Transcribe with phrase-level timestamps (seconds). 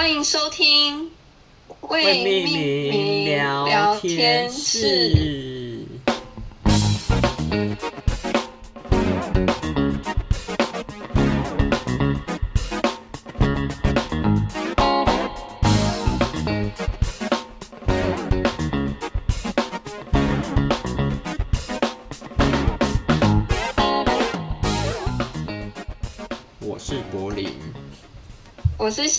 [0.00, 1.10] 欢迎收听
[1.82, 2.44] 未命
[2.88, 5.49] 名聊天室。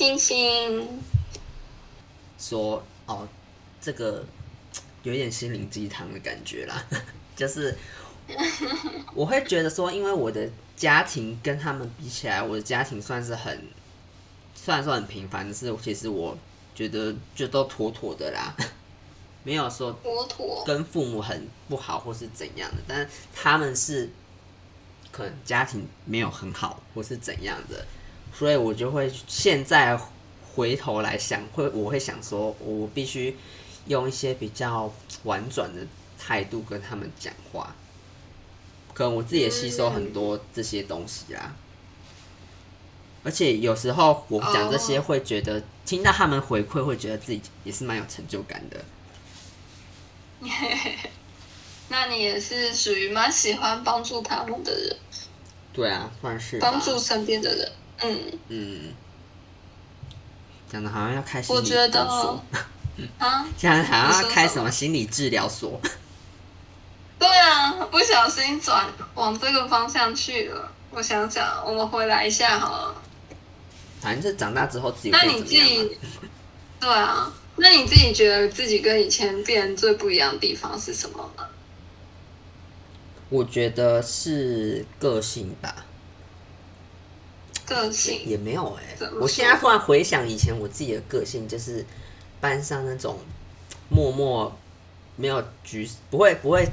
[0.02, 0.88] 星星，
[2.40, 3.28] 说哦，
[3.80, 4.26] 这个
[5.04, 6.84] 有点心灵鸡汤的感觉啦，
[7.38, 7.78] 就是
[9.14, 13.62] 我会觉得说，因为我的家庭跟他们比起来，我的家庭算是很，
[14.56, 16.36] 虽然说很平凡，但是其实我
[16.74, 18.56] 觉得就都妥妥的啦，
[19.46, 19.96] 没有说
[20.66, 24.10] 跟父母很不好或是怎样的，但他们是
[25.12, 27.86] 可能家庭没有很好或是怎样的。
[28.34, 30.00] 所以我就会现在
[30.56, 33.38] 回头来想，会我会想说，我必须
[33.88, 34.92] 用一些比较
[35.24, 35.82] 婉转的
[36.18, 37.76] 态度跟他们讲话。
[38.94, 41.56] 可能我自己也吸收很多这些东西啦，
[43.24, 48.84] 而且有时候我讲这些，会觉得听到他们回馈，会觉得自己也是蛮有成就感的。
[51.88, 54.98] 那你也是属于蛮喜欢帮助他们的人？
[55.72, 57.72] 对啊，算是帮助身边的人。
[58.04, 58.94] 嗯嗯，
[60.72, 61.56] 讲的好像要开心。
[61.56, 62.02] 我觉得
[63.18, 65.80] 啊， 现在好像要开什么心理治疗所？
[67.20, 70.72] 对啊，不小心转往这个方向去了。
[70.90, 72.96] 我想想，我们回来一下好了。
[74.02, 75.10] 反正是长大之后自己。
[75.12, 75.98] 那你自己，
[76.80, 81.44] 对啊，那你自己觉得自己跟以前变最不一样的地方是什么呢？
[83.30, 85.86] 我觉得是个性吧。
[87.72, 91.86] 个性也没有哎、欸，我现在突然回想以前我自己的个性，就是
[92.40, 93.18] 班上那种
[93.90, 94.54] 默默
[95.16, 96.68] 没有举，不会不会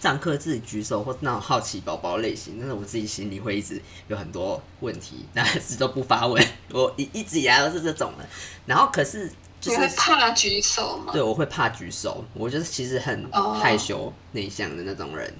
[0.00, 6.46] 上课自己举手或是那种好奇宝宝类型，但是我自己心里会一直有很多问题， 但是都不发问。
[6.70, 8.26] 我一一直以来都是这种的，
[8.66, 9.30] 然后可是
[9.60, 11.12] 就是会怕举手吗？
[11.12, 15.32] 对，我会怕举手，我就是其实很害羞内向的那种人，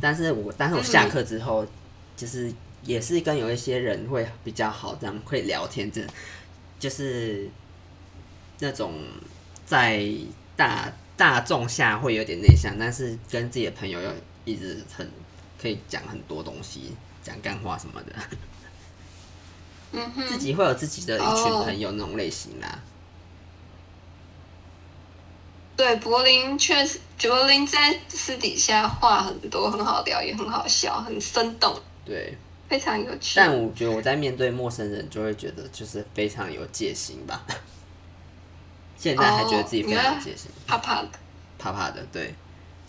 [0.00, 1.66] 但是我但是我下课之后
[2.16, 2.52] 就是。
[2.84, 6.00] 也是跟有一些人会比较好，这样会聊天，这
[6.78, 7.48] 就是
[8.58, 8.94] 那种
[9.64, 10.06] 在
[10.56, 14.10] 大大众下会有点内向，但是跟自己的朋友又
[14.44, 15.10] 一直很
[15.60, 18.12] 可以讲很多东西，讲干话什么的。
[19.92, 22.82] 嗯哼， 自己会有自己的一群朋友那种类型啦。
[25.76, 31.80] 对，柏林确实，柏林在私底下话很多，很好聊，也很好笑，很生动。
[32.04, 32.36] 对。
[32.68, 37.44] 非常有趣，但我觉得我在面对陌生人就会觉得就是非常有戒心吧。
[38.96, 41.08] 现在还觉得自己非常有戒心，哦、怕怕的，
[41.58, 42.34] 怕怕的，对，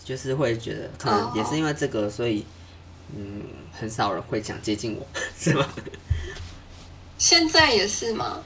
[0.03, 2.46] 就是会觉得可能也是因为这个，所以
[3.16, 3.41] 嗯，
[3.74, 5.06] 很少人会想接近我，
[5.38, 5.68] 是吗？
[7.18, 8.41] 现在也是吗？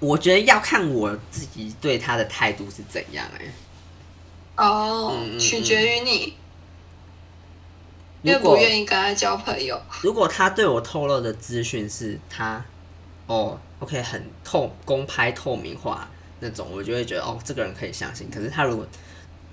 [0.00, 3.52] 我觉得要看我自己对他的态度是怎样哎、欸。
[4.64, 6.34] 哦，嗯、取决于你。
[8.22, 9.80] 愿不愿意跟他交朋友？
[10.02, 12.64] 如果他对我透露的资讯是他，
[13.26, 16.08] 哦，OK，很透、公开、透明化
[16.40, 18.28] 那种，我就会觉得哦，这个人可以相信。
[18.30, 18.86] 可是他如果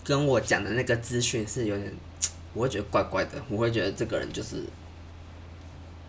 [0.04, 1.94] 跟我讲的那个资讯是有点，
[2.54, 4.64] 我会觉得怪怪的，我会觉得这个人就是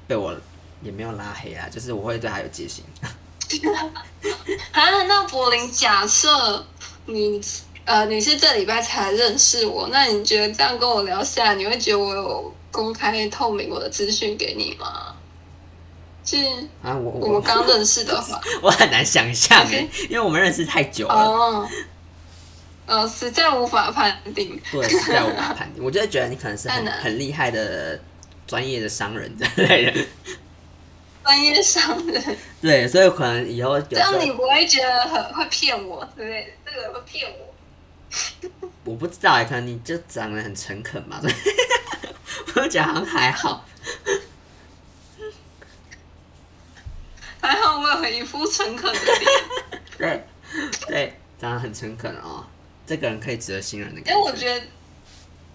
[0.07, 0.35] 被我
[0.83, 2.85] 也没有拉黑啊，就是我会对他有戒心。
[4.73, 6.65] 啊，那柏林，假设
[7.07, 7.41] 你。
[7.87, 15.15] 呃，你是这礼拜才认识我，那你觉得这样跟我聊下来，你会觉得我有公开透明我的资讯给你吗？
[16.25, 16.37] 是
[16.83, 21.15] 啊，我我们刚认识的话， 我很难想象哎，因为我们认识太久了。
[21.15, 21.69] 哦，
[22.87, 24.61] 呃，实在无法判定。
[24.73, 25.85] 对，实在无法判定。
[25.85, 28.01] 我就觉得你可能是很 很厉害的
[28.49, 30.05] 专业的商人之类的。
[31.23, 32.37] 专业商人。
[32.61, 36.55] 对，所以可能以后这样你不会觉得很会骗我，对不对？
[36.65, 37.55] 这个会骗我。
[38.85, 41.21] 我不知道哎，可能你就长得很诚恳嘛，
[42.57, 43.65] 我讲好像还好，
[47.41, 49.45] 还好我有一副诚恳的脸，
[49.99, 50.25] 对
[50.87, 52.47] 对，长得很诚恳哦，
[52.87, 54.13] 这个人可以值得信任的感觉。
[54.13, 54.67] 哎，我觉得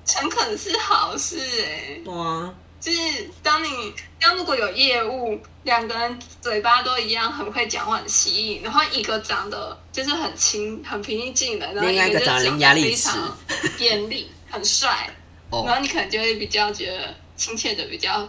[0.05, 2.53] 诚恳是好事哎，哇。
[2.81, 12.41] 就是当你当如果有业务，两个人嘴巴都一样，很会讲话，很吸引，然后一个长得就是很亲、很平易近人，然后一个就长得
[12.73, 13.37] 非常
[13.77, 15.07] 严厉、 很帅，
[15.51, 18.27] 然后你可能就会比较觉得亲切的、比较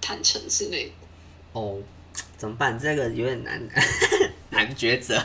[0.00, 0.92] 坦诚之类的。
[1.52, 1.78] 哦，
[2.38, 2.78] 怎么办？
[2.78, 3.84] 这个有点难难
[4.50, 5.16] 难抉择。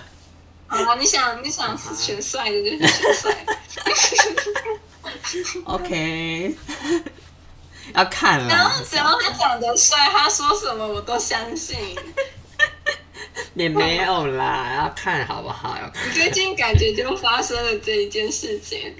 [0.67, 3.45] 啊，你想你想选帅的就选帅。
[5.65, 6.55] OK，
[7.95, 8.47] 要看了。
[8.47, 11.77] 然后只要他长得帅，他说什么我都相信。
[13.55, 15.75] 也没有啦，要看好不好？
[15.77, 16.07] 要看。
[16.07, 18.95] 你最近感觉就发生了这一件事情。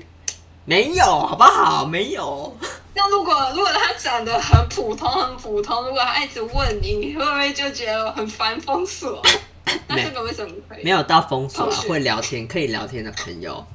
[0.66, 1.86] 没有，好不好？
[1.86, 2.56] 没有。
[2.94, 9.22] 那如果如果他长得很普通，很普通，如果他一直问你，你会不会就觉得很烦封锁？
[9.88, 10.84] 那这个为什么可以？
[10.84, 13.66] 没有到封锁啊，会聊天，可以聊天的朋友。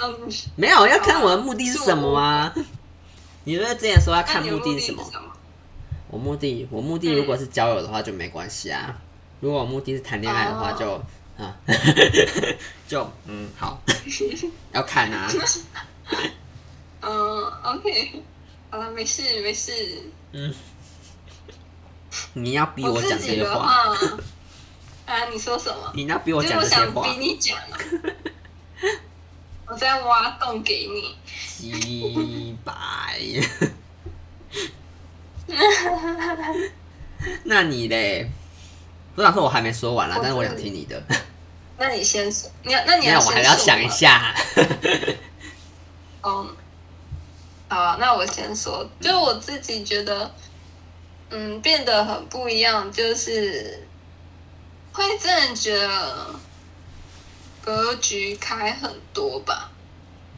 [0.00, 2.52] 嗯，没有，要看我的目的是什么吗？
[3.46, 5.04] 你不是之前说要看目的是什么？
[6.10, 8.92] 我目的，我目的如果是交友的话就没关系啊。
[9.40, 10.78] 如果我目的是谈恋爱的话就，
[11.38, 11.56] 就啊，
[12.88, 13.80] 就嗯好，
[14.72, 15.30] 要看啊。
[17.02, 18.22] 嗯，OK，
[18.70, 19.72] 好了，没事没事。
[20.32, 20.52] 嗯，
[22.32, 23.94] 你要逼我讲这些话？
[25.06, 25.92] 啊，你说什么？
[25.94, 27.00] 你要逼我讲这些话？
[27.00, 27.78] 我想逼你讲啊！
[29.68, 31.16] 我在挖洞给你。
[31.36, 33.18] 鸡白。
[37.44, 38.28] 那你嘞？
[39.14, 41.02] 我想说，我还没说完啦，但是我想听你的。
[41.78, 43.18] 那你先说，你要那你要。
[43.18, 44.34] 我还要想一下。
[46.22, 46.56] 嗯，
[47.68, 50.34] 好啊，那我先说，就我自己觉得，
[51.30, 53.86] 嗯，变得很不一样，就是
[54.92, 56.34] 会真的觉得
[57.66, 59.72] 格局开很多吧。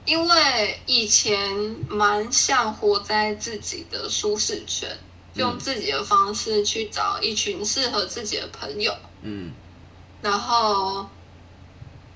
[0.06, 1.46] 因为以前
[1.86, 4.88] 蛮像活在自己的舒适圈，
[5.34, 8.90] 用自己的方式去找一群适合自己的朋友，
[9.20, 9.52] 嗯，
[10.22, 11.06] 然后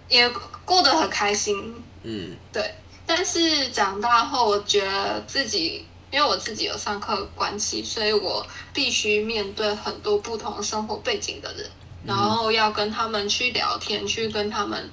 [0.09, 0.26] 也
[0.64, 2.75] 过得很开心，嗯，对。
[3.05, 11.70] 但是长大后，我觉得自己，因为我自己有上课关系，所以我必须面对很多不同生活背景的人，
[12.06, 14.91] 然后要跟他们去聊天，去跟他们，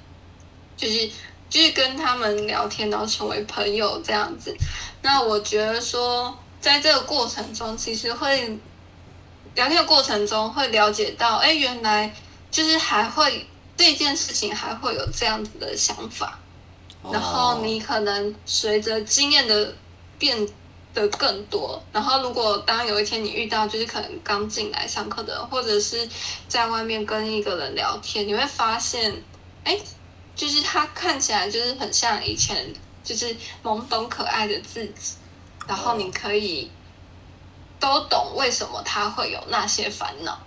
[0.80, 1.10] 就是。
[1.50, 4.56] 就是跟他们聊天，然后成为朋友这样子。
[5.02, 8.56] 那我觉得说，在这个过程中，其实会
[9.56, 12.14] 聊天的过程中会了解到，哎，原来
[12.52, 13.44] 就是还会
[13.76, 16.38] 这件事情还会有这样子的想法。
[17.10, 19.74] 然后你可能随着经验的
[20.20, 20.38] 变
[20.94, 26.08] 得更多，然后如果当有一天你遇到就是可能刚进来上课的人，或者是
[26.46, 29.20] 在外面跟一个人聊天，你会发现，
[29.64, 29.76] 哎。
[30.34, 32.72] 就是他看起来就是很像以前
[33.04, 35.14] 就是懵懂可爱的自己，
[35.66, 36.70] 然后你可以
[37.78, 40.38] 都懂为什么他会有那些烦恼。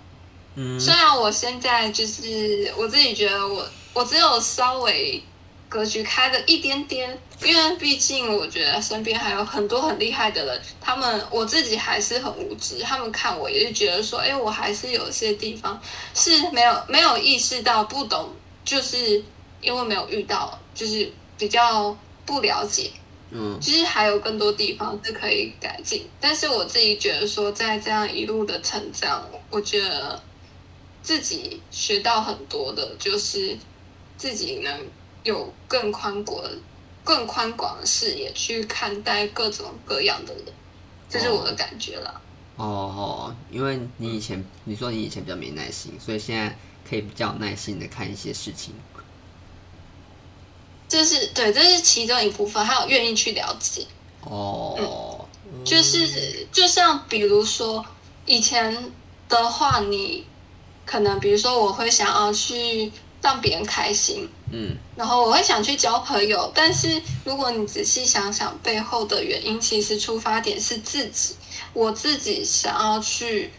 [0.56, 5.22] 嗯，虽然我现在就是我自己觉得我我只有稍微
[5.68, 15.80] 格局开了一点点，因为毕竟我觉得身边还有很多很厉害的人，他们我自己还是很无知，他们看我也是觉得说，哎，我还是有些地方
[16.14, 18.32] 是没有没有意识到不懂，
[18.64, 19.22] 就是。
[19.64, 21.96] 因为没有遇到，就是比较
[22.26, 22.90] 不了解，
[23.30, 26.06] 嗯，其实还有更多地方是可以改进。
[26.20, 30.22] 但是我自己觉得说，在这样一路的成长，我觉得
[31.02, 33.56] 自己学到很多的，就是
[34.16, 34.80] 自己能
[35.22, 36.44] 有更宽广、
[37.02, 40.44] 更宽广的视野去看待各种各样的人，
[41.08, 42.20] 这是我的感觉了。
[42.56, 46.56] 哦哦，因为你以前你说你以前比较没耐心，所以现在
[46.88, 48.72] 可以比较有耐心的看一些事情。
[50.88, 53.86] 这是对，这是其中一部分，还有愿意去了解。
[54.20, 57.84] 哦、嗯，就是就像比如说
[58.26, 58.92] 以前
[59.28, 60.24] 的话，你
[60.86, 71.34] 可能比如说我会想要去让别人开心，嗯，然后我会想去交朋友，但是如果你仔细想想背后的原因，其实出发点是自己，
[71.72, 73.50] 我自己想要去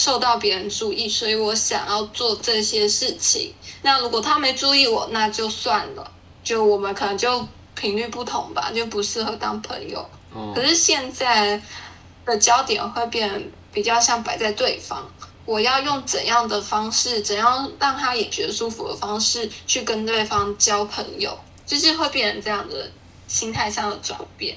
[0.00, 3.52] 受到别人注意，所以我想要做这些事情。
[3.82, 6.10] 那如果他没注意我，那就算了，
[6.42, 10.00] 就我们可能就频率不同吧，就不适合当朋友。
[10.32, 10.54] 哦。
[10.54, 11.60] 可是现在
[12.24, 15.06] 的焦点会变比较像摆在对方，
[15.44, 22.90] 我要用怎样的方式，怎样让他也觉得舒服的方式去跟对方交朋友，就是会变成这样的
[23.28, 24.56] 心态上的转变。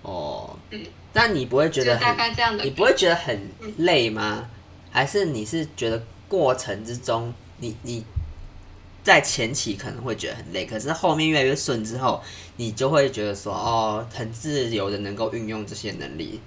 [0.00, 4.48] 哦，嗯，但你不会觉得很，大概这样的，你不会觉得很累吗？
[4.90, 7.32] 还是你是觉得过程之中？
[7.58, 8.04] 你你
[9.02, 12.22] 在前期可能会觉得很累，可是后面越来越顺之后，
[12.56, 16.40] 你就会觉得说哦，很自由的能够运用这些能力。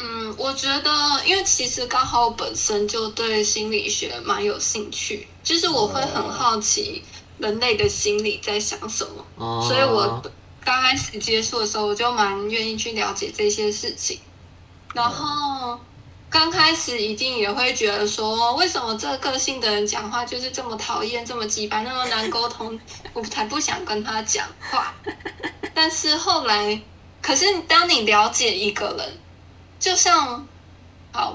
[0.00, 0.90] 嗯，我觉得，
[1.26, 7.02] 因为其实刚好我本身就对心理学蛮有兴趣，就是我会很好奇
[7.38, 10.22] 人类的心理在想什么，哦、所以我
[10.68, 14.20] 刚开始接触的时候，我就蛮愿意去了解这些事情，
[14.94, 15.80] 然后。
[16.30, 22.78] 刚开始一定也会觉得说，为什么这个个性的人讲话就是这么讨厌，这么鸡巴，那么难沟通，
[23.14, 24.94] 我才不想跟他讲话。
[25.72, 26.78] 但是后来，
[27.22, 29.18] 可是当你了解一个人，
[29.80, 30.46] 就像，
[31.12, 31.34] 好，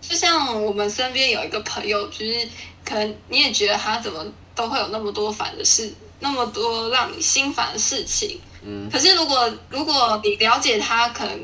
[0.00, 2.48] 就像我们身边有一个朋友，就是
[2.84, 8.40] 可能你也觉得他怎么都会有那么多烦的事，那么多让你心烦的事情。
[8.64, 8.88] 嗯。
[8.90, 11.38] 可是如果如果你了解他，可能。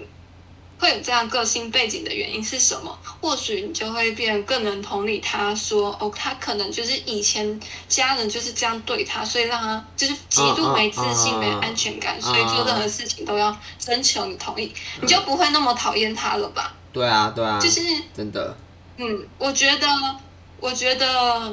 [0.81, 2.97] 会有这样个性背景的原因是什么？
[3.21, 16.73] 或许你就会变更能同理他说，哦，他可能就是以前家人就是这样对他，所以让他就是极度没自信、没安全感，所以做任何事情都要征求你同意，你就不会那么讨厌他了吧？
[16.93, 17.81] 对啊，对啊，就是
[18.17, 18.57] 真的。
[18.99, 19.89] 嗯，我觉得，
[20.61, 21.53] 我觉得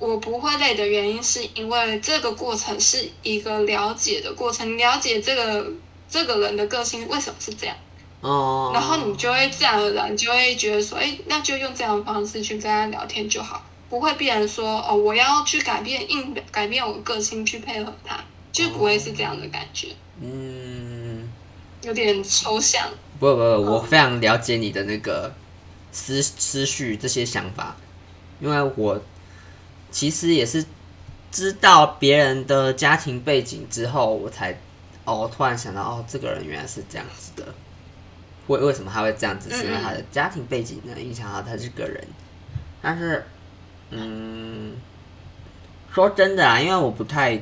[0.00, 5.64] 我不会累的原因，是因为这个过程是一个了解的过程，了解这个
[6.08, 7.76] 这个人的个性为什么是这样。
[8.22, 18.18] 哦，然后你就会自然而然就会觉得说，哎，那就用这样的方式去跟他聊天就好，不会变成说，哦，我要去改变，硬改变我的个性去配合他，
[18.50, 19.88] 就不会是这样的感觉。
[20.20, 21.28] 嗯，
[21.82, 22.88] 有点抽象。
[23.18, 25.30] 不不不，我非常了解你的那个
[25.92, 27.76] 思思绪这些想法，
[28.40, 28.98] 因为我
[29.90, 30.64] 其实也是
[31.30, 34.58] 知道别人的家庭背景之后，我才
[35.04, 37.46] 哦，突然想到，哦，这个人原来是这样子的。
[38.46, 39.48] 为为什么他会这样子？
[39.50, 42.04] 是因为他的家庭背景呢，影响到他这个人。
[42.82, 43.24] 但是，
[43.90, 44.74] 嗯，
[45.92, 47.40] 说真的啊，因为我不太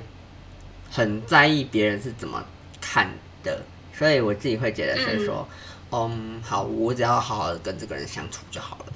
[0.91, 2.45] 很在意别人是怎么
[2.81, 3.09] 看
[3.43, 3.63] 的，
[3.95, 5.49] 所以我自己会觉得是说，
[5.91, 8.87] 嗯，好，我只要好好的跟这个人相处就好了。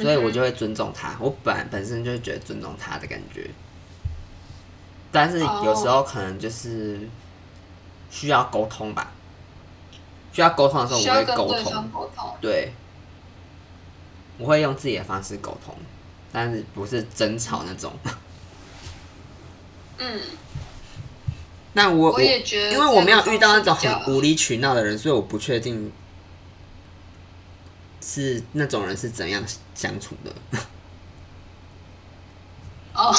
[0.00, 3.48] 所以我就会尊重他，我本本身就会觉得尊重他的感觉。
[5.10, 7.00] 但是有时候可能就是
[8.10, 9.12] 需要沟通吧。
[10.32, 11.52] 需要沟通的时候，我会沟
[12.14, 12.36] 通。
[12.40, 12.72] 对，
[14.36, 15.74] 我会用自己的方式沟通，
[16.30, 17.92] 但是不是争吵那种。
[19.98, 20.20] 嗯。
[21.72, 25.90] 那我我也觉得，因为我没有遇到那种很无理取闹的人，所以我不确定
[28.08, 30.32] 是那种人是怎样相处的。
[32.94, 33.14] 哦。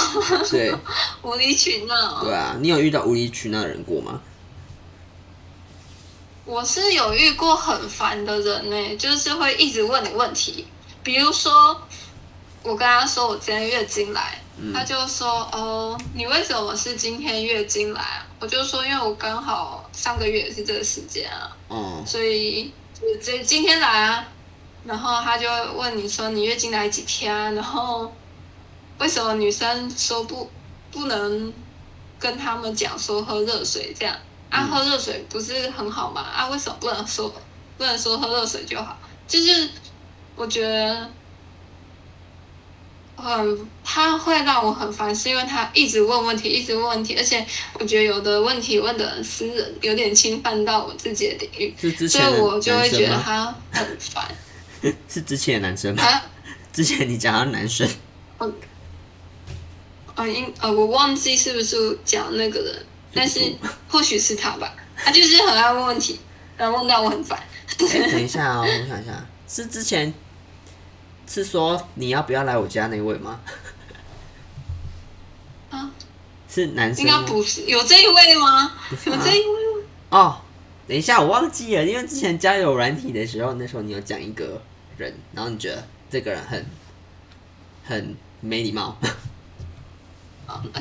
[0.49, 0.75] 对。
[1.21, 2.23] 无理取闹。
[2.23, 4.21] 对啊，你有遇到无理取闹的人过吗？
[6.45, 10.65] 我是有遇过很烦的人呢，就是会一直问你问题，
[11.03, 11.79] 比如说
[12.63, 18.25] 我跟他说我今天月经来，嗯、他就说哦，你为什么是今天月经来啊？
[18.39, 22.73] 我就说因为我刚好上个月也是这个时间啊，嗯、所以
[23.21, 24.27] 就今天来啊。
[24.85, 27.51] 然后他就问你说你月经来几天啊？
[27.51, 28.11] 然后
[28.97, 30.49] 为什么女生说不
[30.91, 31.53] 不能
[32.17, 34.15] 跟他们讲说喝热水这样？
[34.49, 36.21] 啊，喝热水不是很好吗？
[36.21, 37.31] 啊，为什么不能说
[37.77, 38.97] 不能说喝热水就好？
[39.27, 39.69] 就是
[40.35, 41.07] 我觉得
[43.15, 54.25] 很他会让我很烦，是因为他一直问问题，一直问问题，而且我觉得有的问题问的很私人，有点侵犯到我自己的领域，所以我就会觉得他很烦。
[55.09, 56.03] 是之前的男生吗？
[56.03, 56.23] 啊、
[56.71, 57.87] 之前你讲到男生，
[58.39, 58.53] 嗯，
[60.15, 62.85] 呃，因呃，我忘记是不是讲那个人。
[63.11, 63.41] 但是
[63.87, 66.19] 或许是他吧，他就是很爱问问题，
[66.55, 67.39] 然后问到我很烦。
[67.79, 70.13] 欸，等一 下哦，我想一下，是之前
[71.27, 73.39] 是说你要不要来我家那位吗？
[75.71, 75.89] 啊，
[76.47, 77.03] 是男生？
[77.03, 78.73] 应该不是，有这一位吗？
[78.91, 79.87] 有这一位吗？
[80.11, 80.41] 哦，
[80.87, 84.61] 等一下，我忘记了，因为之前交友软体的时候，那时候你有讲一个
[85.05, 86.65] 人，然后你觉得这个人很
[87.83, 88.95] 很没礼貌。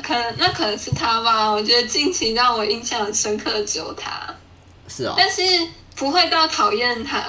[0.01, 4.27] 可能那可能是他吧，我觉得近期让我印象很深刻的只有他，
[4.87, 5.41] 是哦，但是
[5.95, 7.19] 不会到讨厌他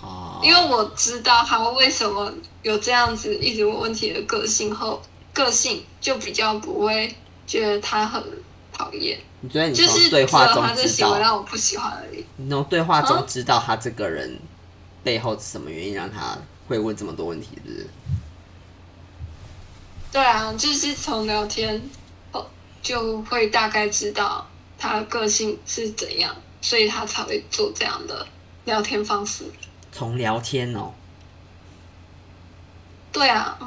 [0.00, 5.02] 哦，因为我知道他为什么有这样子一直问问题的个性后，
[5.34, 7.14] 个性就比较不会
[7.46, 8.24] 觉得他很
[8.72, 9.20] 讨厌。
[9.42, 12.24] 你觉得你从对话中知道他的行为让我不喜欢而已。
[12.38, 14.38] 你从对话中知道他这个人
[15.04, 17.86] 背后是什么原因让他会问这么多问题，是不是？
[20.10, 21.80] 对啊，就是从聊天
[22.32, 22.48] 后
[22.82, 24.46] 就会大概知道
[24.78, 28.26] 他的个性是怎样，所以他才会做这样的
[28.64, 29.44] 聊天方式。
[29.92, 30.92] 从聊天哦？
[33.12, 33.58] 对啊。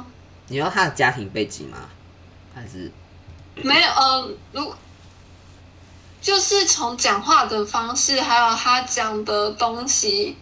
[0.48, 1.76] 你知道他的家庭背景吗？
[2.54, 2.90] 还是
[3.56, 3.88] 没有？
[3.90, 4.74] 呃，如
[6.20, 10.36] 就是从讲话的方式，还有他讲的东西，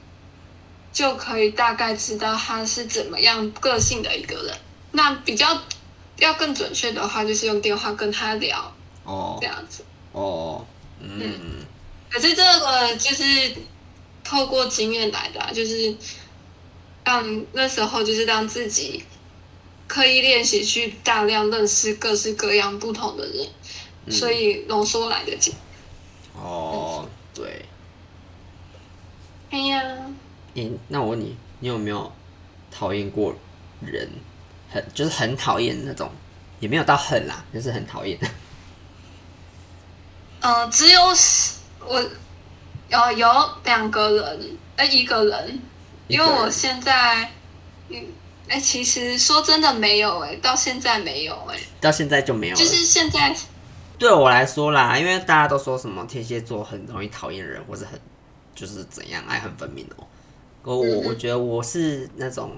[0.97, 4.57] 就可以大概知道他是怎么样个性的一个人。
[4.93, 5.61] 那比较。
[6.19, 8.73] 要更准确的话，就是用电话跟他聊
[9.05, 10.65] 哦，这样子哦，
[10.99, 11.67] 嗯，嗯，
[12.09, 13.55] 可是这个就是
[14.25, 15.95] 透过经验来的啊，就是
[17.05, 19.05] 让那时候就是让自己
[19.87, 23.47] 刻意练习去大量认识各式各样不同的人，
[24.07, 25.53] 嗯、所以浓缩来得及。
[26.35, 27.62] 哦，对。
[29.50, 29.83] 哎呀，
[30.63, 32.13] 欸，那我问你，你有没有
[32.71, 33.35] 讨厌过
[33.81, 34.09] 人？
[34.71, 36.11] 很就是很讨厌那种，
[36.61, 38.19] 也没有到恨啦，就是很讨厌。
[40.41, 41.01] 嗯、 呃，只有
[41.81, 42.03] 我
[42.89, 45.61] 有有两个人，哎，一个人，
[46.09, 47.31] 因为我现在，
[47.89, 48.05] 嗯，
[48.49, 53.35] 哎，其实说真的没有，哎，到现在没有，哎，到现在就没有，就是现在。
[53.99, 58.01] 对我来说啦，因为大家都说什么天蝎座很容易讨厌人，或是很。
[58.55, 60.07] 就是怎样爱恨分明哦，
[60.67, 62.57] 我我我觉得我是那种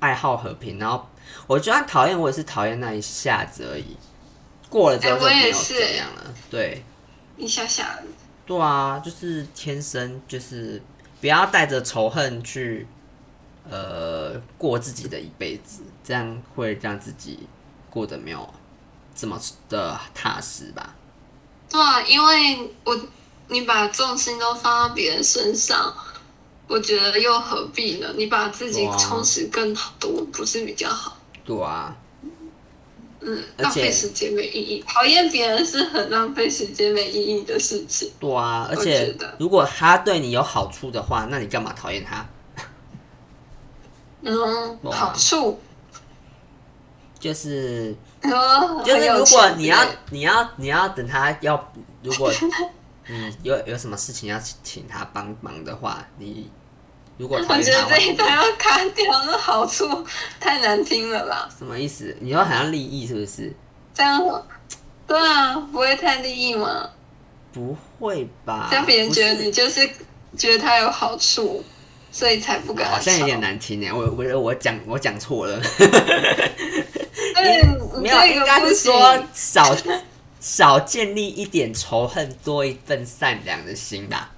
[0.00, 1.06] 爱好和平，然后
[1.46, 3.94] 我就算讨厌，我也是讨厌那一下子而已，
[4.70, 6.34] 过了之后就没有这样了。
[6.50, 6.82] 对，
[7.36, 7.98] 一下下。
[8.46, 10.80] 对啊，就是天生就是
[11.20, 12.86] 不要带着仇恨去
[13.68, 17.46] 呃过自己的一辈子，这样会让自己
[17.90, 18.48] 过得没有
[19.14, 19.38] 这么
[19.68, 20.94] 的踏实吧。
[21.68, 22.98] 对啊，因为我。
[23.48, 25.94] 你把重心都放到别人身上，
[26.68, 28.12] 我觉得又何必呢？
[28.16, 31.16] 你把自己充实更多，不是比较好？
[31.44, 31.96] 对啊，
[33.20, 34.84] 嗯，浪费时间没意义。
[34.86, 38.10] 讨厌别人是很浪费时间没意义的事情。
[38.18, 42.26] 对啊，而且如果他对你有好处的话，那你干嘛讨厌他？
[44.22, 45.60] 嗯，好处
[47.20, 47.94] 就是，
[48.84, 52.32] 就是如果你要你要你要等他要如果。
[53.08, 56.50] 嗯，有有什么事情要请他帮忙的话，你
[57.18, 60.06] 如果他，我觉得这一段要卡掉， 那好处
[60.38, 61.48] 太难听了啦。
[61.58, 62.16] 什么意思？
[62.20, 63.52] 你说好像利益是不是？
[63.94, 64.20] 这样，
[65.06, 66.90] 对啊，不会太利益吗？
[67.52, 68.68] 不会吧？
[68.70, 69.88] 让别人觉得你就是
[70.36, 71.64] 觉得他有好处，
[72.12, 72.90] 所以才不敢。
[72.90, 75.58] 好像有点难听耶，我我我讲我讲错了。
[77.34, 77.62] 对，
[78.00, 79.74] 没有，应该是说少。
[80.38, 84.30] 少建立一点仇恨，多一份善良的心吧。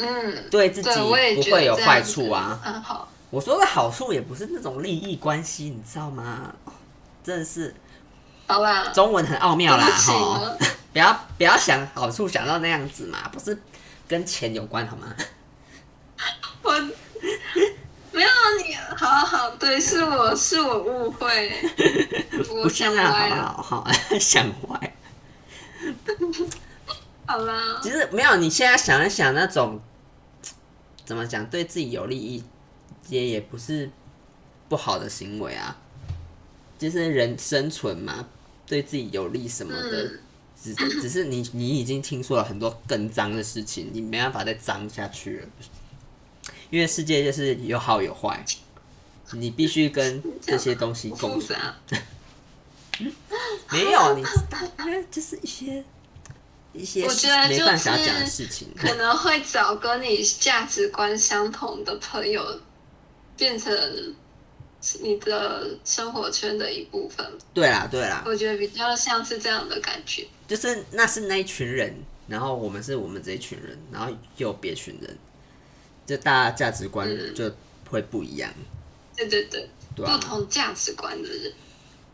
[0.00, 2.58] 嗯，对自己不会有坏处啊。
[2.64, 3.08] 嗯，好。
[3.30, 6.52] 我说的好处也不是那种利益关系，你知道吗？
[7.22, 7.74] 真的是。
[8.46, 8.88] 好啦。
[8.92, 10.56] 中文很奥妙啦，哈。
[10.92, 13.56] 不要不要想好处想到那样子嘛，不是
[14.08, 15.14] 跟钱有关好吗？
[16.62, 16.72] 我。
[18.12, 18.28] 没有
[18.66, 21.52] 你，好好对，是我是我误会，
[22.64, 23.86] 我想歪了，好好
[24.18, 24.92] 想歪，
[27.24, 27.78] 好啦。
[27.80, 29.80] 其实没有，你现在想一想，那种
[31.10, 32.40] 怎么讲，对自己有利益
[33.08, 33.90] 也也不是
[34.68, 35.76] 不好的行为啊。
[36.78, 38.28] 就是人生存嘛，
[38.64, 40.20] 对自己有利什么的，嗯、
[40.62, 45.48] 只只是你你已经听说了很多更脏的事情，你没办法再脏下去了。
[46.70, 48.44] 因为世界就是有好有坏，
[49.32, 51.58] 你必须跟这些东西共存。
[53.72, 54.58] 没有，你知道，
[55.10, 55.84] 就是一些
[56.72, 62.44] 一些我觉得没办法讲的事情，可能会找跟你价值观相同的朋友，
[63.36, 63.72] 变成
[65.00, 67.26] 你的生活圈的一部分。
[67.52, 71.94] 对啦，对啦，我觉得比较像是这样的感觉，就是那是那一群人，
[72.28, 75.18] 然后我们是我们这一群人，然后又有别群人。
[76.06, 77.48] 就大家价值观就
[77.88, 78.52] 会不一样，
[79.18, 79.68] 嗯、对对。
[79.96, 81.52] 对，不同价值观的人，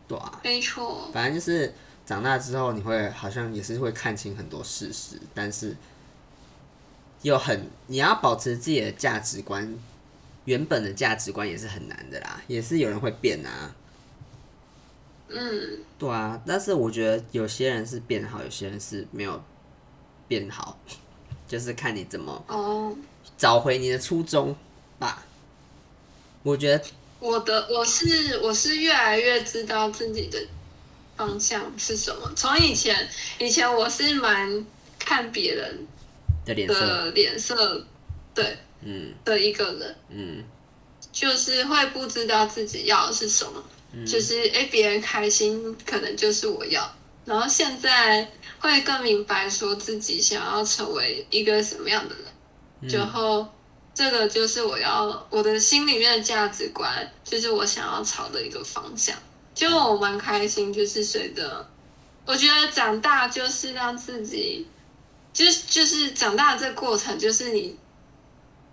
[0.08, 1.10] 对啊，没错。
[1.12, 1.72] 反正就是
[2.06, 5.76] 长大之后，你会好像也是会看清很多事实，但是
[7.22, 9.76] 又很你要保持自己的价值观，
[10.44, 13.74] 原本的价值观也是很难的啦，也是有人会变啊。
[15.28, 19.42] 嗯，对啊，但是我觉得有些人是变好，有些人是没有
[20.28, 20.78] 变好，
[21.48, 22.96] 就是看你怎么哦。
[23.36, 24.56] 找回你的初衷
[25.00, 25.24] 吧。
[26.44, 26.84] 我觉得
[27.18, 30.38] 我的我是我是越来越知道自己的
[31.16, 32.30] 方向是什么。
[32.36, 34.66] 从以前以前我是蛮
[34.98, 35.86] 看别人
[36.44, 37.86] 的脸色脸色，
[38.34, 40.44] 对，嗯，的一个人，嗯，
[41.12, 46.94] 就是会不知道自己要的是什么，嗯、就是哎，别人开心可能就是我要。
[47.24, 52.24] 然后现在会更明白说自己想要成为一个什么样的人。
[52.92, 53.44] 然后，
[53.92, 56.88] 这个就是我要我的心里面的价值观，
[57.24, 59.16] 就是我想要朝的一个方向。
[59.56, 61.68] 就我蛮开心，就是随着
[62.24, 64.64] 我觉得长大，就是让自己，
[65.32, 67.76] 就是就是长大的这个过程，就是你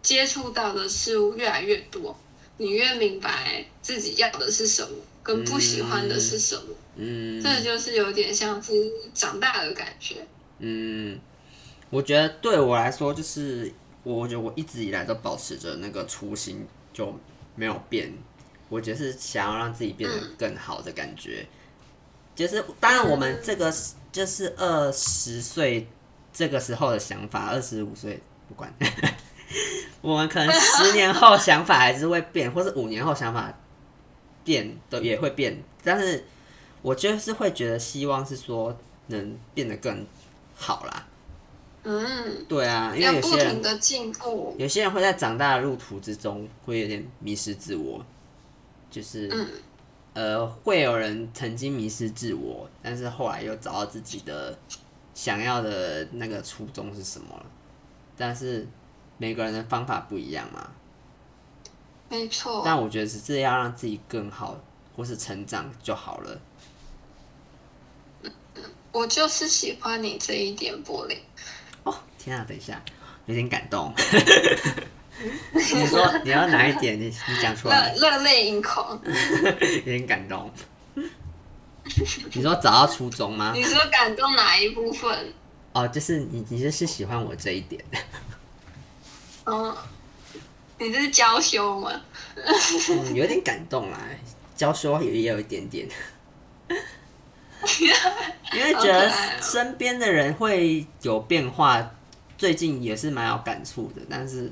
[0.01, 2.15] 接触到的事物越来越多，
[2.57, 4.89] 你越明白自己要的是什么，
[5.23, 6.63] 跟不喜欢的是什么。
[6.97, 8.73] 嗯，这就是有点像是
[9.13, 10.17] 长大的感觉。
[10.59, 11.19] 嗯，
[11.89, 13.73] 我觉得对我来说就是。
[14.05, 17.17] 我觉得我一直以来都保持着那个初心，就
[17.55, 18.11] 没有变。
[18.73, 21.45] 我觉得是想要让自己变得更好的感觉。
[21.45, 21.47] 嗯、
[22.35, 23.71] 就是当然，我们这个
[24.11, 25.87] 就是二十岁
[26.33, 28.73] 这个时候的想法，二十五岁不管，
[30.01, 33.53] 我们可能十 年后想法还是会变，或是五年后想法
[34.43, 35.61] 变都也会变。
[35.83, 36.25] 但是
[36.81, 38.75] 我就是会觉得，希望是说
[39.07, 40.05] 能变得更
[40.55, 41.07] 好啦。
[41.85, 48.01] 嗯，对啊，因为有些人的进步，有些人会在长大的路途之中会有点迷失自我，
[48.93, 49.47] 就是，嗯、
[50.13, 54.55] 呃，会有人曾经迷失自我，但是后来又找到自己的
[55.15, 57.45] 想要的那个初衷是什么了。
[58.15, 58.67] 但是
[59.17, 60.69] 每个人的方法不一样嘛，
[62.07, 62.61] 没错。
[62.63, 64.55] 但我觉得只是要让自己更好，
[64.95, 66.39] 或是成长就好了。
[68.91, 71.17] 我就是喜欢你这一点，柏霖。
[72.19, 72.79] 天啊，等一下，
[73.25, 73.91] 有点感动。
[75.53, 76.99] 你说你要哪一点？
[76.99, 77.93] 你你讲出来。
[77.95, 78.99] 热泪盈眶。
[79.05, 80.51] 有点感动。
[82.33, 83.51] 你说找到初衷吗？
[83.55, 85.33] 你说感动哪一部分？
[85.73, 87.83] 哦，就是你，你就是喜欢我这一点。
[89.45, 89.75] 哦，
[90.77, 91.91] 你这是娇羞吗？
[92.35, 93.99] 嗯，有点感动啦，
[94.55, 95.87] 娇羞也也有一点点。
[98.53, 101.91] 因为觉得身边的人会有变化。
[102.35, 104.51] 最近也是蛮有感触的，但是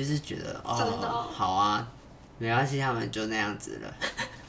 [0.00, 1.86] 就是觉得哦，哦，好啊，
[2.38, 3.94] 没关系，他们就那样子了，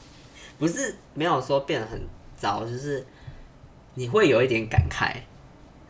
[0.58, 2.00] 不是没有说变得很
[2.34, 3.06] 糟，就是
[3.94, 5.14] 你会有一点感慨，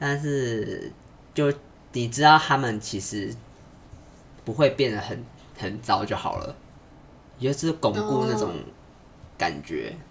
[0.01, 0.91] 但是
[1.33, 1.53] 就
[1.93, 3.33] 你知道他们其实
[4.45, 5.25] 不会变得很
[5.57, 6.57] 很糟就好了，
[7.39, 8.53] 也就是巩固那种
[9.39, 9.95] 感觉。
[9.95, 10.03] 哦、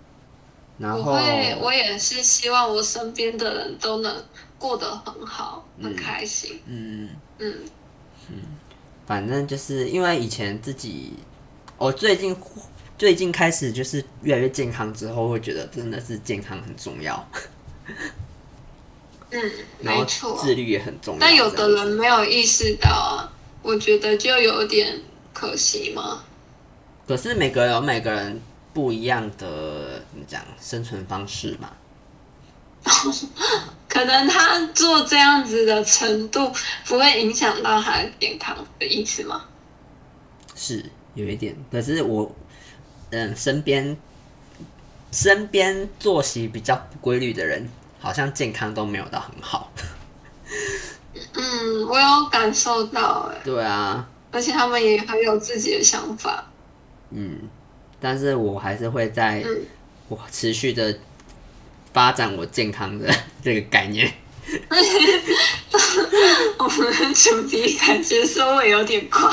[0.77, 4.23] 然后我，我也是希望我身边的人都能。
[4.61, 6.61] 过得很好，很开心。
[6.67, 7.09] 嗯
[7.39, 7.51] 嗯
[8.29, 8.37] 嗯，
[9.11, 11.11] 反正就是因为以前自己，
[11.77, 12.33] 我最近
[12.97, 17.29] 最近开始就是越来越健康之后，会觉得真的是健康很重要。
[19.31, 21.19] 嗯，没错，自律也很重要。
[21.19, 23.27] 但有的人没有意识到啊，
[23.61, 25.01] 我觉得就有点
[25.33, 26.23] 可惜嘛。
[27.05, 28.39] 可是每个人有每个人
[28.71, 31.69] 不一样的怎么讲生存方式嘛。
[33.91, 36.49] 可能他做这样子的程度
[36.85, 39.43] 不会影响到他的健康的意思吗？
[40.55, 42.33] 是有一点，可是我
[43.09, 43.97] 嗯，身边
[45.11, 49.69] 身边作息比较不规律的人，好像健康都没有到很好。
[51.33, 53.41] 嗯，我有感受到哎。
[53.43, 56.45] 对啊，而且他们也很有自己的想法。
[57.09, 57.41] 嗯，
[57.99, 59.43] 但是我还是会在
[60.07, 60.97] 我持续的。
[61.93, 64.11] 发展我健康的 这个概念。
[66.57, 69.31] 我们的主题感觉收尾有点快。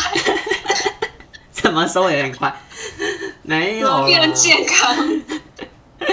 [1.53, 2.55] 怎么收尾有点快？
[3.43, 4.05] 没有。
[4.05, 4.97] 变健康，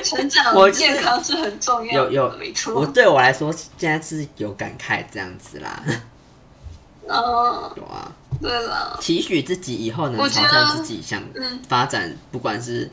[0.04, 0.56] 成长。
[0.56, 2.12] 我健康是很重要的。
[2.12, 2.74] 有有没错。
[2.74, 5.84] 我对我来说，现在是有感慨这样子啦。
[7.08, 7.72] 哦。
[7.78, 8.12] 有啊。
[8.42, 8.98] 对了。
[9.00, 11.22] 期许自己以后能朝向自己想
[11.68, 12.90] 发展，不管是。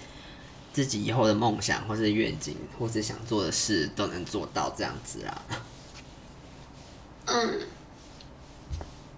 [0.73, 5.43] 自己以后的梦想，或是愿景，或是想做的事，都能做到这样子啊。
[7.27, 7.61] 嗯，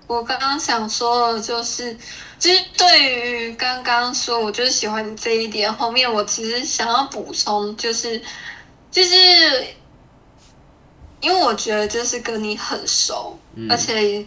[0.07, 1.97] 我刚刚想说的就是，
[2.39, 5.73] 其实对于刚刚说，我就是喜欢你这一点。
[5.73, 8.21] 后面我其实想要补充，就是，
[8.91, 9.67] 就是，
[11.21, 14.27] 因为我觉得就是跟你很熟，嗯、而且。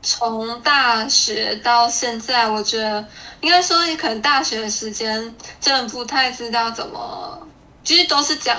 [0.00, 3.04] 从大学到现在，我觉得
[3.40, 7.46] 应该说，你可能大学的时间真的不太知道怎么，
[7.82, 8.56] 其实都是讲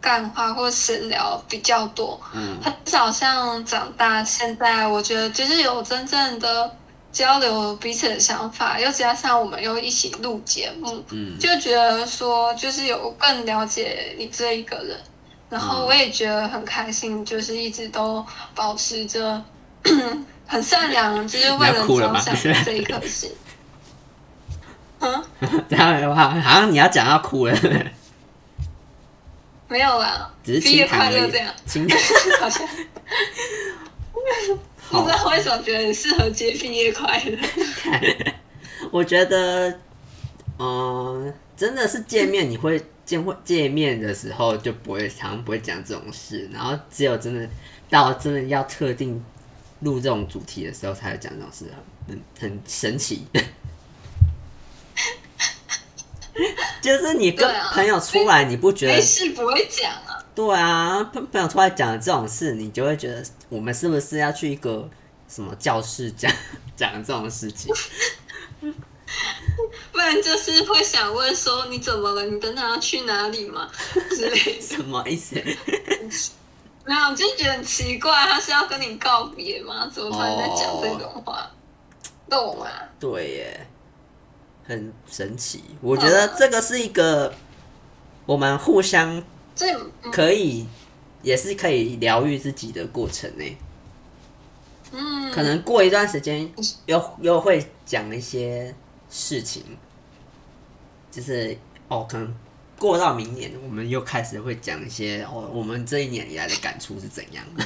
[0.00, 6.76] 干话或闲聊比较多，嗯，很少像长大现在，我觉得就是有真正的
[7.12, 14.98] 交流彼此的想法，又加上我们又一起录节目，嗯，就觉得说就是有更了解你这一个人，
[15.48, 18.26] 然后我也觉得很开心，就是一直都
[18.56, 19.40] 保持着。
[20.50, 23.30] 很善良，就是为了着想这一颗心。
[24.98, 25.24] 嗯，
[25.68, 27.56] 这样的话，好像你要讲要哭了。
[29.68, 31.54] 没有啦，只是毕业快乐这样。
[32.40, 32.66] 好像。
[34.90, 37.38] 不知道为什么觉得很适合接毕业快乐。
[38.90, 39.78] 我觉得，
[40.58, 47.48] 嗯，真的是见面，你会见会见面的时候就不会常常不会讲这种事，然后只有真的
[47.88, 49.24] 到真的要特定。
[49.80, 51.66] 录这种主题的时候，才会讲这种事，
[52.08, 53.26] 很很神奇。
[56.80, 58.94] 就是你跟朋友出来，你不觉得？
[58.94, 60.24] 没事不会讲啊。
[60.34, 64.88] 对啊，朋朋友出来讲这种事，你就会觉得我们是不是要去一个
[65.28, 66.32] 什么教室讲
[66.76, 67.74] 讲这种事情。
[69.92, 72.24] 不然就是会想问说，你怎么了？
[72.24, 73.68] 你等等要去哪里吗？
[74.10, 74.60] 之类。
[74.60, 75.34] 什么意思？
[76.84, 79.88] 没有，就觉得很奇怪，他是要跟你告别吗？
[79.92, 81.50] 怎么突然在讲这种话？
[82.28, 82.66] 懂吗？
[82.98, 83.66] 对耶，
[84.64, 85.64] 很神奇。
[85.80, 87.34] 我觉得这个是一个
[88.24, 89.22] 我们互相
[90.12, 90.66] 可以，
[91.22, 93.44] 也是可以疗愈自己的过程呢。
[94.92, 96.50] 嗯，可能过一段时间
[96.86, 98.74] 又又会讲一些
[99.08, 99.76] 事情，
[101.10, 101.56] 就是
[101.88, 102.34] 哦，可能
[102.80, 107.64] 过到明年，我们又开始会讲一些哦，我们这一年以来的感触是怎样的。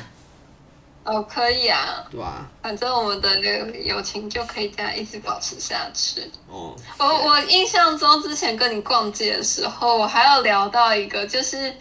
[1.04, 6.28] 哦，可以啊，对啊，反正我们的那个友情就可以这样一直保持下去。
[6.48, 11.72] 哦，我我印象中之前跟你逛街的时候，我还有聊到一个，就是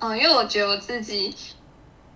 [0.00, 1.34] 嗯，因为我觉得我自己。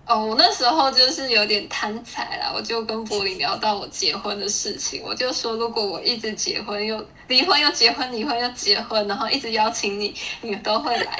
[0.05, 11.19] 哦，我那时候就是有点贪财啦，我就跟柏林聊到我结婚的事情，我就说如果我一直结婚又离婚又结婚离婚又结婚，然后一直邀请你，你都会来。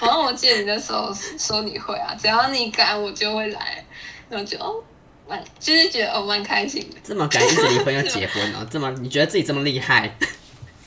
[0.00, 3.84] 然后我记得你那时候说你会啊，只要你敢，我就会来。
[4.30, 4.82] 然后就哦，
[5.28, 6.96] 蛮就是觉得哦蛮开心的。
[7.04, 10.16] 这么敢一直离婚又结婚哦，这么你觉得自己这么厉害？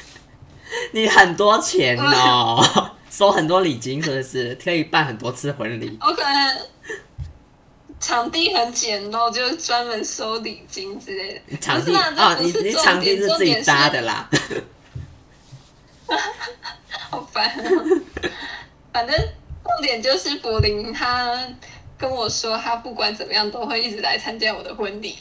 [0.91, 2.60] 你很多钱哦，
[3.12, 4.56] 收很多礼金是不是？
[4.56, 5.95] 可以办很多次婚礼。
[6.02, 6.58] 我可能。
[7.99, 11.57] 场地很简陋，就是专门收礼金之类的。
[11.57, 14.29] 场地哦，你你场地是自己搭的啦。
[17.10, 18.01] 好烦喔！
[18.93, 19.15] 反正
[19.63, 21.38] 重点就是柏林，他
[21.97, 25.17] 跟我说，他不管怎么样都会一直来参加我的婚礼。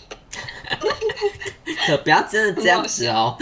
[1.87, 3.37] 可不要真的这样子哦。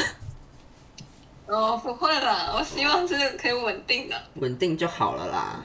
[1.47, 4.17] 哦，不会啦，我希望这个可以稳定的。
[4.37, 5.65] 稳定就好了啦。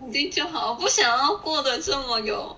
[0.00, 2.56] 稳定就好，我不想要过得这么有。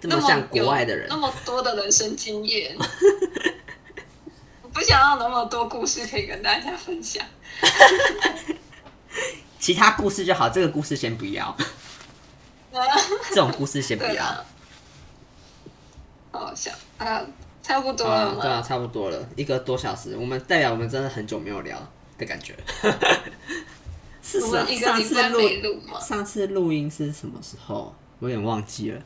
[0.00, 2.74] 这么像国外的人，那么，多的人生经验，
[4.62, 7.24] 我不想要那么多故事可以跟大家分享。
[9.60, 11.54] 其他故事就好，这个故事先不要。
[13.28, 14.44] 这种故事先不要。
[16.32, 17.20] 好笑啊，
[17.62, 21.76] 差不多了，对啊，差不多了，一个多小时，我们代表我们真的很久没有聊
[22.16, 22.56] 的感觉。
[24.22, 25.40] 是上上次录
[26.00, 27.94] 上次录音是什么时候？
[28.20, 29.00] 我有点忘记了。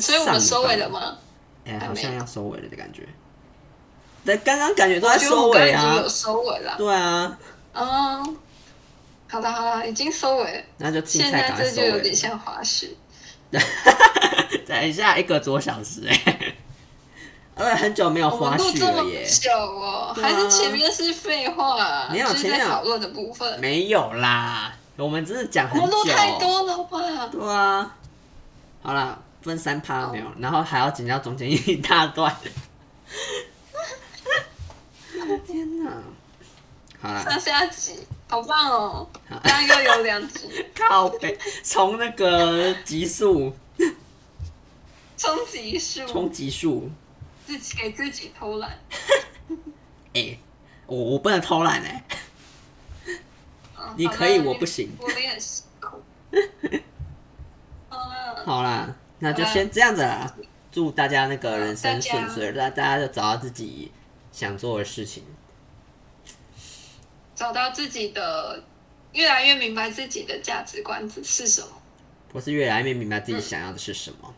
[0.00, 1.18] 所以我们收尾了吗？
[1.66, 3.06] 哎、欸，好像要收尾了的感觉。
[4.24, 5.96] 对，刚刚感觉都在收尾啊。
[5.96, 6.74] 有收尾了。
[6.78, 7.38] 对啊。
[7.74, 8.36] 嗯。
[9.28, 10.62] 好了好了，已经收尾了。
[10.78, 12.88] 那就现在这就有点像滑雪。
[14.66, 16.56] 等一下，一个多小时哎、欸。
[17.56, 19.24] 呃，很久没有滑雪了耶。
[19.24, 22.08] 久哦，啊、还是前面是废话？
[22.10, 23.60] 没有前面讨论的部分。
[23.60, 25.82] 没有啦，我们只是讲很久。
[25.82, 27.28] 我们录太多了吧？
[27.30, 27.96] 对啊。
[28.82, 29.18] 好了。
[29.44, 32.34] 分三趴没有，然后还要剪掉中间一大段。
[35.46, 35.90] 天哪！
[37.00, 39.08] 好了，上下集好棒哦！
[39.42, 43.54] 刚刚又有两集， 靠北，从那个集数，
[45.16, 46.90] 冲集数，冲集数，
[47.46, 48.78] 自己给自己偷懒。
[50.14, 50.38] 哎，
[50.86, 52.04] 我我不能偷懒哎，
[53.96, 54.90] 你可以，我不行。
[54.98, 56.02] 我也很辛苦。
[58.44, 58.94] 好啦。
[59.24, 60.30] 那就先这样子啦，
[60.70, 63.90] 祝大家那个人生顺遂，大大家就找到自己
[64.30, 65.24] 想做的事情，
[67.34, 68.62] 找到自己的，
[69.14, 71.68] 越来越明白自己的价值观是什么，
[72.34, 74.34] 或是越来越明白自己想要的是什么，嗯、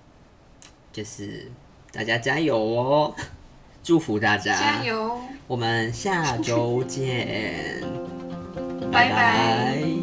[0.93, 1.51] 就是
[1.91, 3.13] 大家加油哦，
[3.83, 7.83] 祝福大家加油，我们下周见，
[8.93, 9.96] 拜拜。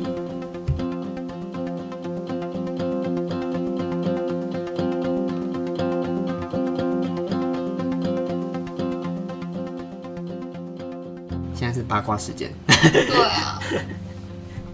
[11.93, 12.51] 八卦时间，
[12.91, 13.61] 对啊，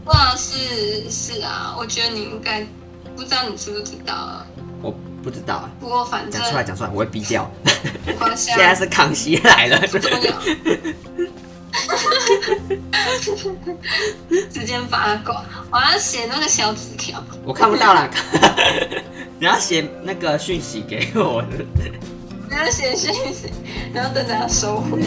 [0.06, 2.66] 哇，是是啊，我觉得你应该
[3.14, 4.48] 不知道，你知不知道啊？
[4.82, 5.70] 我不知道啊。
[5.82, 7.52] 不过反正讲出来讲出来，我会逼掉。
[8.38, 10.32] 现现在是康熙来了，不重要。
[14.50, 17.22] 直接八卦，我要写那个小纸条。
[17.44, 18.10] 我看不到了，
[19.38, 21.44] 你要写那个讯息给我。
[22.50, 23.52] 你要写讯息，
[23.94, 25.02] 然后等等要收回。